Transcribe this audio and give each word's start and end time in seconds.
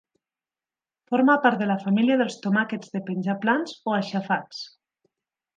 Forma 1.11 1.35
part 1.43 1.61
de 1.63 1.67
la 1.73 1.77
família 1.83 2.17
dels 2.21 2.39
tomàquets 2.47 2.97
de 2.97 3.05
penjar 3.11 3.39
plans 3.47 3.79
o 3.91 3.97
aixafats. 3.99 4.65